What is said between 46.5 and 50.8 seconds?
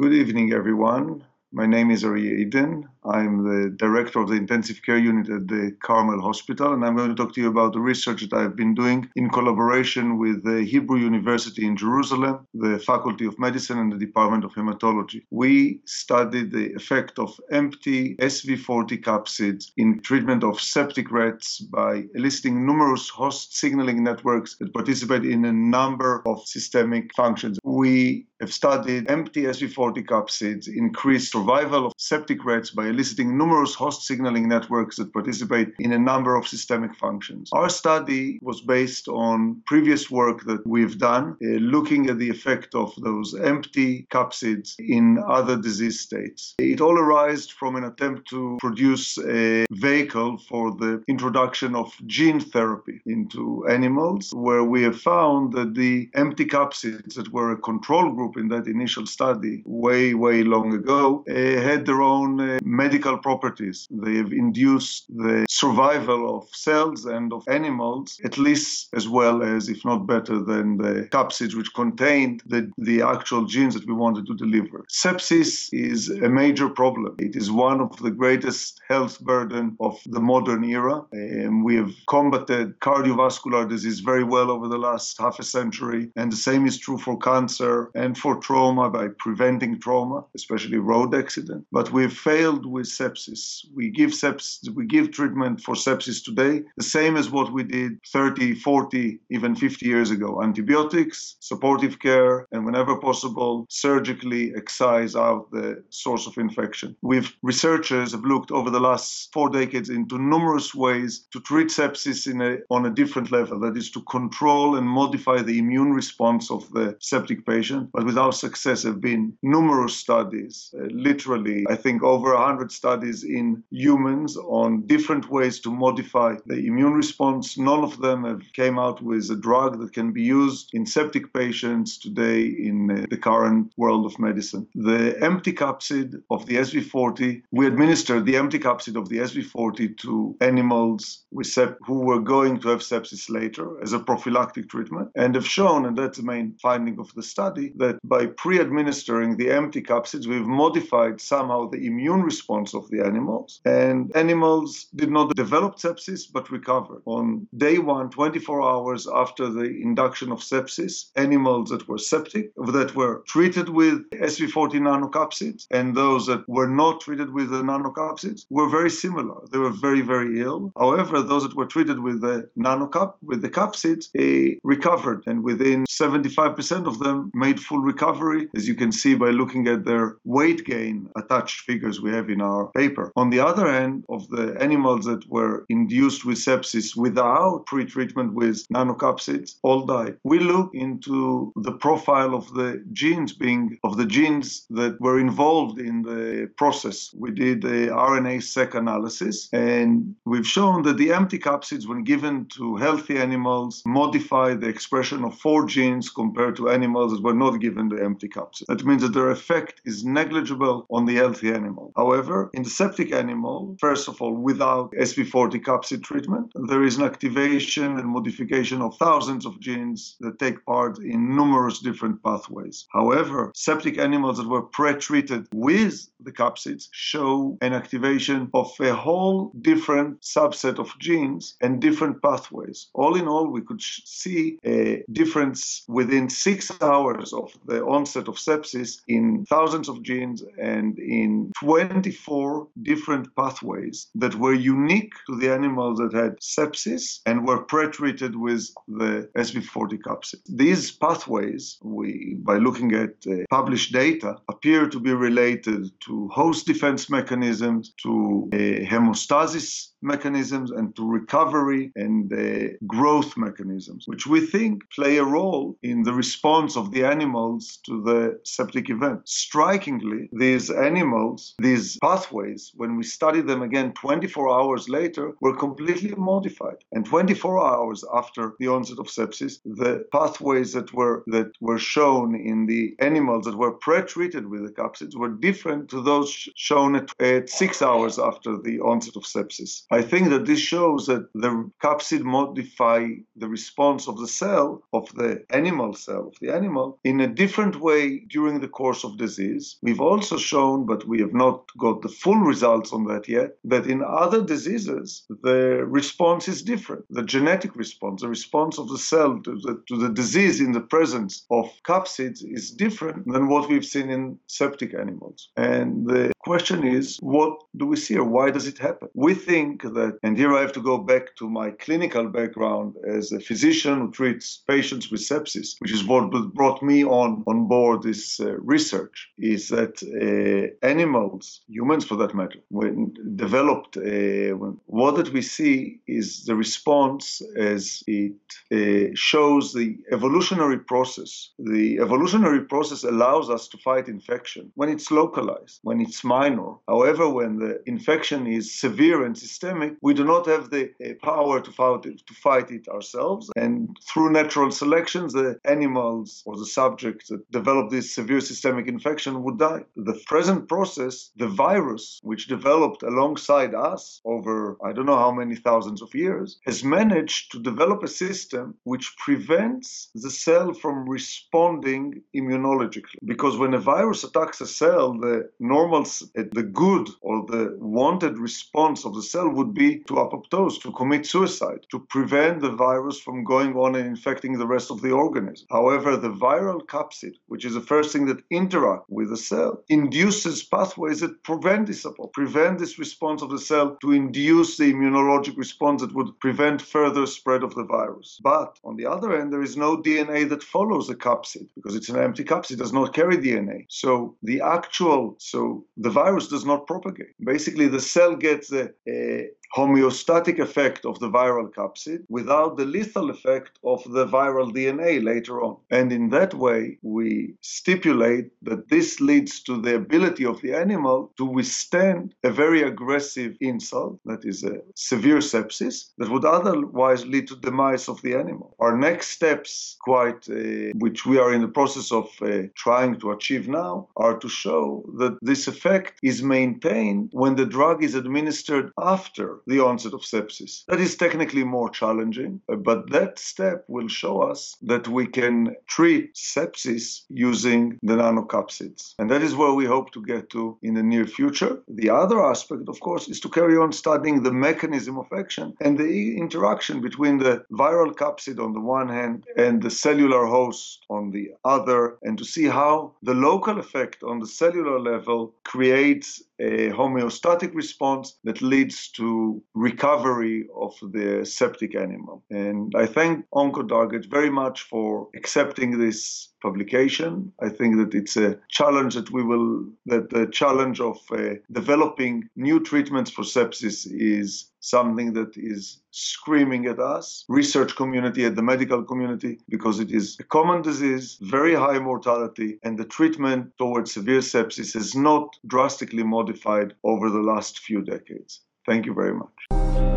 It all arose from an attempt to produce a vehicle for